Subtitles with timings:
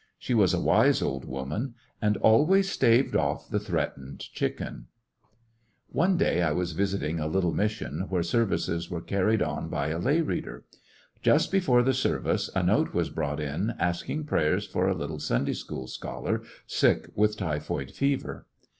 [0.17, 4.87] She was a wise old woman, and always staved off the threatened chicken.
[5.93, 8.31] Poverty' sinde One day I was visiting a little mission where pendence,..^^.
[8.31, 10.65] services were carried on by a lay reader.
[11.21, 15.53] Just before the service a note was brought in asking prayers for a little Sunday
[15.53, 18.47] school scholar sick with typhoid fever.